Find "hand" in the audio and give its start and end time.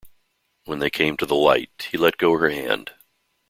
2.49-2.93